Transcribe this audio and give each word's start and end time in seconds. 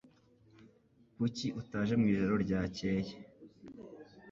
Kuki 1.15 1.47
utaje 1.61 1.93
mu 1.99 2.05
ijoro 2.13 2.33
ryakeye 2.45 3.13